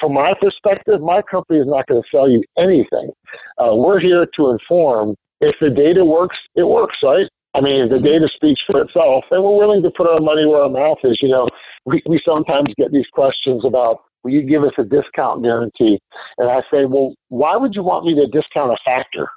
[0.00, 3.10] From my perspective, my company is not going to sell you anything.
[3.58, 5.14] Uh, we're here to inform.
[5.40, 7.28] If the data works, it works, right?
[7.54, 10.62] I mean, the data speaks for itself, and we're willing to put our money where
[10.62, 11.18] our mouth is.
[11.20, 11.48] You know,
[11.84, 16.00] we, we sometimes get these questions about, will you give us a discount guarantee?
[16.38, 19.28] And I say, well, why would you want me to discount a factor?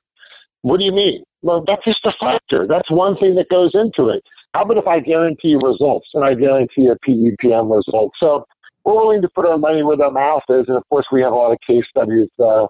[0.61, 1.23] What do you mean?
[1.41, 2.65] Well, that's just a factor.
[2.67, 4.23] That's one thing that goes into it.
[4.53, 8.13] How about if I guarantee results and I guarantee a PEPM result?
[8.19, 8.45] So
[8.85, 11.33] we're willing to put our money where our mouth is, and of course we have
[11.33, 12.67] a lot of case studies uh,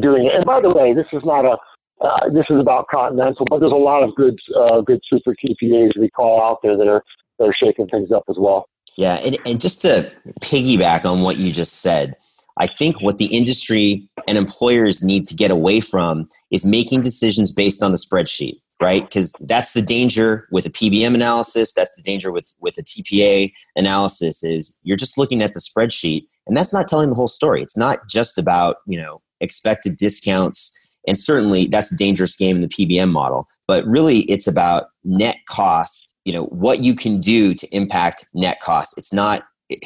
[0.00, 0.34] doing it.
[0.34, 1.56] And by the way, this is not a
[2.00, 5.98] uh, this is about Continental, but there's a lot of good uh, good super TPAs
[5.98, 7.02] we call out there that are
[7.38, 8.66] that are shaking things up as well.
[8.96, 12.14] Yeah, and, and just to piggyback on what you just said,
[12.58, 17.50] I think what the industry and employers need to get away from is making decisions
[17.50, 19.02] based on the spreadsheet right?
[19.02, 21.72] Because that's the danger with a PBM analysis.
[21.72, 24.44] That's the danger with with a TPA analysis.
[24.44, 27.62] Is you're just looking at the spreadsheet, and that's not telling the whole story.
[27.62, 30.70] It's not just about you know expected discounts,
[31.08, 33.48] and certainly that's a dangerous game in the PBM model.
[33.66, 36.14] But really, it's about net cost.
[36.26, 38.94] You know what you can do to impact net cost.
[38.98, 39.44] It's not.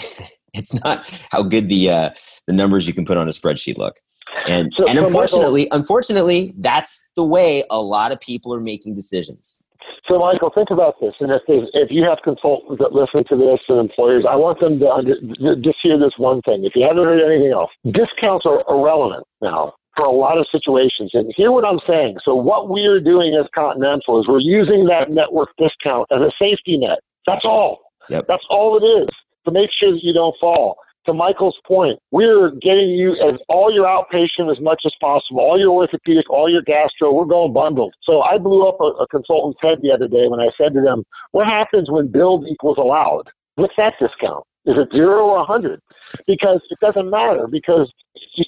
[0.55, 2.11] It's not how good the uh,
[2.47, 3.97] the numbers you can put on a spreadsheet look.
[4.47, 8.95] And so, and unfortunately, Michael, unfortunately, that's the way a lot of people are making
[8.95, 9.63] decisions.
[10.07, 11.15] So, Michael, think about this.
[11.21, 14.79] And if if you have consultants that listen to this and employers, I want them
[14.81, 15.15] to under,
[15.57, 16.65] just hear this one thing.
[16.65, 21.11] If you haven't heard anything else, discounts are irrelevant now for a lot of situations.
[21.15, 22.19] And hear what I'm saying.
[22.25, 26.31] So, what we are doing as Continental is we're using that network discount as a
[26.39, 26.99] safety net.
[27.27, 27.81] That's all.
[28.09, 28.27] Yep.
[28.29, 29.09] That's all it is
[29.45, 30.77] to make sure that you don't fall
[31.09, 35.59] to Michael's point, we're getting you as all your outpatient as much as possible, all
[35.59, 37.95] your orthopedic, all your gastro, we're going bundled.
[38.05, 40.81] So I blew up a, a consultant's head the other day when I said to
[40.81, 43.25] them, what happens when billed equals allowed?
[43.57, 44.45] What's that discount?
[44.67, 45.81] Is it zero or 100?
[46.27, 47.91] Because it doesn't matter because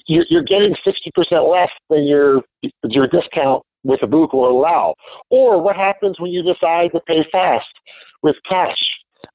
[0.07, 2.41] you're getting 60% less than your,
[2.83, 4.93] your discount with a BUCA will allow.
[5.29, 7.65] Or what happens when you decide to pay fast
[8.21, 8.77] with cash?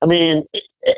[0.02, 0.44] I mean,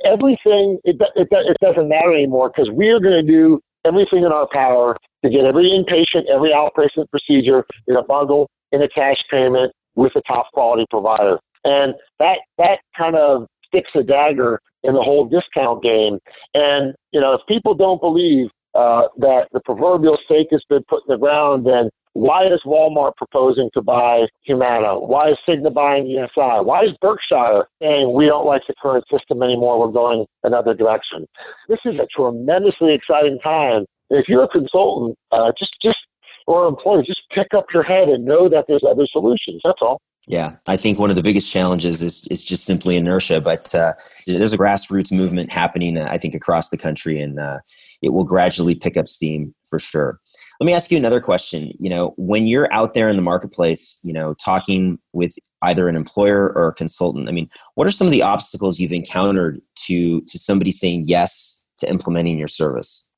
[0.05, 4.33] everything, it, it, it doesn't matter anymore because we are going to do everything in
[4.33, 9.17] our power to get every inpatient, every outpatient procedure in a bundle, in a cash
[9.31, 11.39] payment with a top quality provider.
[11.65, 16.19] And that, that kind of sticks a dagger in the whole discount game.
[16.55, 21.03] And, you know, if people don't believe uh, that the proverbial stake has been put
[21.09, 24.99] in the ground, then why is Walmart proposing to buy Humana?
[24.99, 26.65] Why is Cigna buying ESI?
[26.65, 29.79] Why is Berkshire saying we don't like the current system anymore?
[29.79, 31.27] We're going another direction.
[31.69, 33.87] This is a tremendously exciting time.
[34.11, 35.99] If you're a consultant, uh, just just
[36.47, 39.61] or employee, just pick up your head and know that there's other solutions.
[39.63, 40.01] That's all.
[40.27, 43.41] Yeah, I think one of the biggest challenges is is just simply inertia.
[43.41, 43.95] But uh,
[44.27, 47.59] there's a grassroots movement happening, uh, I think, across the country, and uh,
[48.03, 50.21] it will gradually pick up steam for sure.
[50.61, 51.73] Let me ask you another question.
[51.79, 55.95] You know, when you're out there in the marketplace, you know, talking with either an
[55.95, 60.21] employer or a consultant, I mean, what are some of the obstacles you've encountered to
[60.23, 63.09] to somebody saying yes to implementing your service?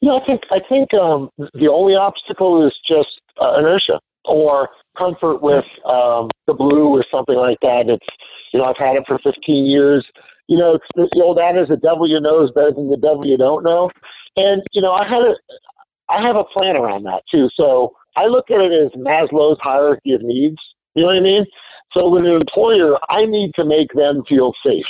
[0.00, 5.42] Know, I think I think um, the only obstacle is just uh, inertia or comfort
[5.42, 7.88] with um, the blue or something like that.
[7.88, 8.06] It's
[8.54, 10.06] you know I've had it for 15 years.
[10.46, 13.36] You know, the old adage: "The devil you know is better than the devil you
[13.36, 13.90] don't know."
[14.36, 15.34] And you know, I had a
[16.08, 17.48] I have a plan around that too.
[17.54, 20.56] So I look at it as Maslow's hierarchy of needs.
[20.94, 21.46] You know what I mean?
[21.92, 24.84] So with an employer, I need to make them feel safe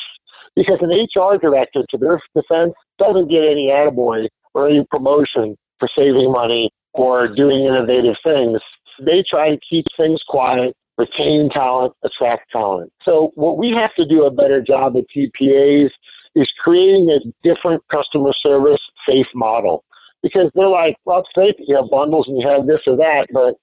[0.56, 5.88] because an HR director, to their defense, doesn't get any attaboy or any promotion for
[5.96, 8.60] saving money or doing innovative things.
[9.00, 12.92] They try to keep things quiet, retain talent, attract talent.
[13.04, 15.90] So what we have to do a better job at TPAs
[16.34, 19.84] is creating a different customer service safe model
[20.32, 23.26] because they're like, well, it's great you have bundles and you have this or that,
[23.32, 23.54] but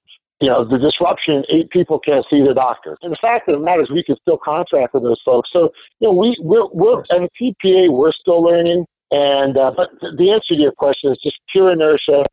[0.42, 2.98] you know, the disruption, eight people can't see the doctor.
[3.02, 5.50] And the fact of the matter is we can still contract with those folks.
[5.54, 8.86] So, you know, we, we're, we're as a TPA, we're still learning.
[9.12, 12.24] And, uh, but the answer to your question is just pure inertia,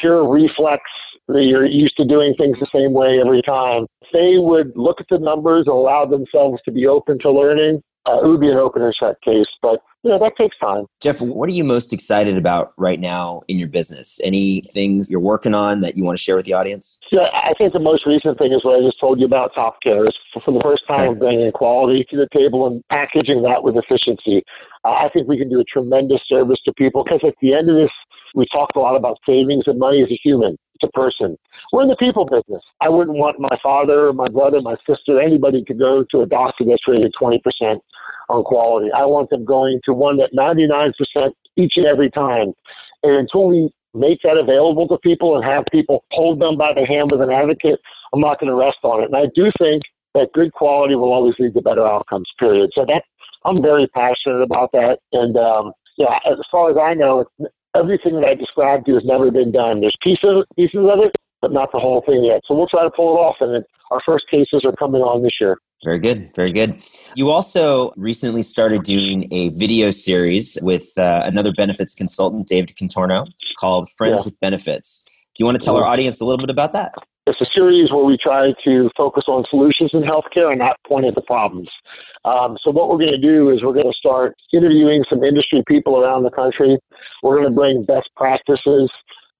[0.00, 0.82] pure reflex.
[1.28, 3.86] That you're used to doing things the same way every time.
[4.02, 7.82] If they would look at the numbers and allow themselves to be open to learning,
[8.06, 9.46] uh, it would be an open and shut case.
[9.62, 10.86] But you know that takes time.
[11.00, 14.18] Jeff, what are you most excited about right now in your business?
[14.24, 16.98] Any things you're working on that you want to share with the audience?
[17.12, 19.82] Yeah, I think the most recent thing is what I just told you about Top
[19.82, 20.06] Care.
[20.06, 21.18] Is for the first time, okay.
[21.18, 24.42] bringing quality to the table and packaging that with efficiency.
[24.84, 27.68] Uh, I think we can do a tremendous service to people because at the end
[27.68, 27.90] of this,
[28.34, 31.36] we talked a lot about savings and money as a human, a person.
[31.72, 32.62] We're in the people business.
[32.80, 36.64] I wouldn't want my father, my brother, my sister, anybody to go to a doctor
[36.64, 37.40] that's rated 20%
[38.28, 38.90] on quality.
[38.92, 40.92] I want them going to one that 99%
[41.56, 42.52] each and every time.
[43.02, 46.86] And until we make that available to people and have people hold them by the
[46.86, 47.80] hand with an advocate,
[48.12, 49.06] I'm not going to rest on it.
[49.06, 49.82] And I do think
[50.14, 52.70] that good quality will always lead to better outcomes, period.
[52.74, 53.02] So that
[53.44, 54.98] I'm very passionate about that.
[55.12, 57.24] And um, yeah, as far as I know,
[57.76, 59.80] everything that I described to you has never been done.
[59.80, 62.42] There's pieces pieces of it, but not the whole thing yet.
[62.46, 65.32] So we'll try to pull it off, and our first cases are coming on this
[65.40, 65.58] year.
[65.82, 66.82] Very good, very good.
[67.14, 73.26] You also recently started doing a video series with uh, another benefits consultant, David Contorno,
[73.58, 74.24] called Friends yeah.
[74.26, 75.04] with Benefits.
[75.06, 76.92] Do you want to tell our audience a little bit about that?
[77.30, 81.06] It's a series where we try to focus on solutions in healthcare and not point
[81.06, 81.68] at the problems.
[82.24, 85.62] Um, so what we're going to do is we're going to start interviewing some industry
[85.68, 86.76] people around the country.
[87.22, 88.90] We're going to bring best practices.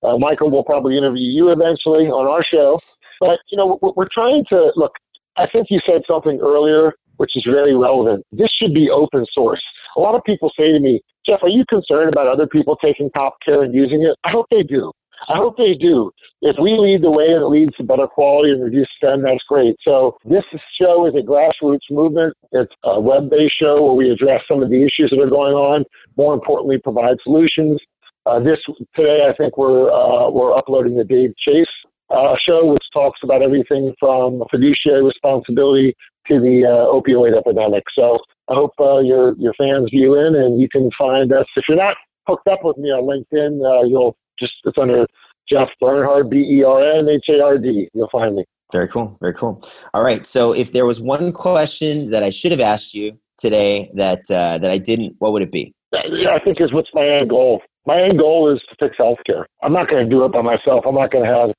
[0.05, 2.79] Uh, Michael will probably interview you eventually on our show.
[3.19, 4.93] But, you know, we're, trying to look,
[5.37, 8.25] I think you said something earlier which is very relevant.
[8.33, 9.61] This should be open source.
[9.95, 13.11] A lot of people say to me, Jeff, are you concerned about other people taking
[13.11, 14.17] top care and using it?
[14.25, 14.91] I hope they do.
[15.29, 16.11] I hope they do.
[16.43, 19.45] If we lead the way and it leads to better quality and reduced spend, that's
[19.49, 19.77] great.
[19.83, 20.45] So this
[20.81, 22.35] show is a grassroots movement.
[22.53, 25.85] It's a web-based show where we address some of the issues that are going on.
[26.17, 27.79] More importantly, provide solutions.
[28.27, 28.59] Uh, this
[28.95, 31.67] today, I think we're uh, we're uploading the Dave Chase
[32.11, 35.95] uh, show, which talks about everything from fiduciary responsibility
[36.29, 37.85] to the uh, opioid epidemic.
[37.95, 38.19] So
[38.49, 41.47] I hope uh, your your fans view in, and you can find us.
[41.57, 41.97] If you're not
[42.27, 45.07] hooked up with me on LinkedIn, uh, you'll just it's under
[45.49, 47.89] Jeff Bernhard, B E R N H A R D.
[47.95, 48.45] You'll find me.
[48.73, 49.17] Very cool.
[49.21, 49.63] Very cool.
[49.95, 50.27] All right.
[50.27, 54.59] So if there was one question that I should have asked you today that uh,
[54.59, 55.75] that I didn't, what would it be?
[55.93, 57.63] Yeah, I think is what's my end goal.
[57.87, 59.47] My end goal is to fix healthcare.
[59.63, 60.85] I'm not going to do it by myself.
[60.87, 61.51] I'm not going to have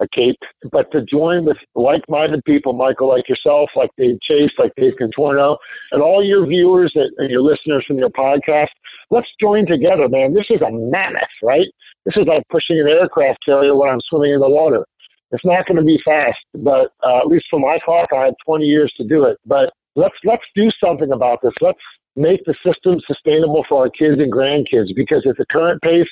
[0.00, 0.38] a cape,
[0.70, 5.56] but to join with like-minded people, Michael, like yourself, like Dave Chase, like Dave Contorno,
[5.92, 8.68] and all your viewers and your listeners from your podcast,
[9.10, 10.32] let's join together, man.
[10.32, 11.66] This is a mammoth, right?
[12.04, 14.84] This is like pushing an aircraft carrier when I'm swimming in the water.
[15.32, 18.34] It's not going to be fast, but uh, at least for my clock, I had
[18.44, 19.38] 20 years to do it.
[19.46, 21.52] But let's let's do something about this.
[21.60, 21.78] Let's
[22.16, 26.08] make the system sustainable for our kids and grandkids because at the current pace,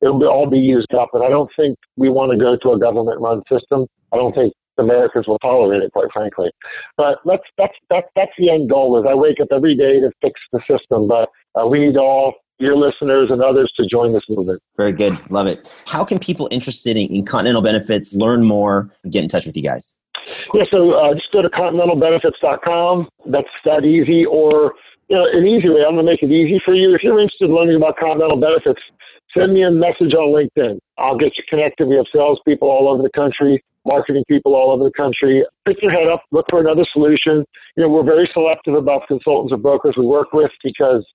[0.00, 1.10] it'll all be used up.
[1.12, 3.86] And I don't think we want to go to a government-run system.
[4.12, 6.50] I don't think Americans will tolerate it, quite frankly.
[6.96, 8.98] But let's that's that's that's the end goal.
[8.98, 12.00] Is I wake up every day to fix the system, but uh, we need to
[12.00, 14.62] all your listeners and others to join this movement.
[14.76, 15.72] Very good, love it.
[15.86, 18.90] How can people interested in, in Continental Benefits learn more?
[19.10, 19.94] Get in touch with you guys.
[20.52, 23.08] Yeah, so uh, just go to continentalbenefits.com.
[23.26, 24.74] That's that easy, or
[25.08, 25.84] you know, an easy way.
[25.86, 26.94] I'm going to make it easy for you.
[26.94, 28.80] If you're interested in learning about Continental Benefits,
[29.36, 30.78] send me a message on LinkedIn.
[30.98, 31.86] I'll get you connected.
[31.86, 35.44] We have salespeople all over the country, marketing people all over the country.
[35.66, 37.44] Pick your head up, look for another solution.
[37.76, 41.06] You know, we're very selective about consultants or brokers we work with because